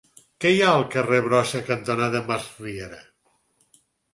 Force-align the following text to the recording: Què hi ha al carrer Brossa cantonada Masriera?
Què 0.43 0.51
hi 0.53 0.61
ha 0.61 0.69
al 0.77 0.85
carrer 0.95 1.19
Brossa 1.27 1.61
cantonada 1.69 2.23
Masriera? 2.33 3.03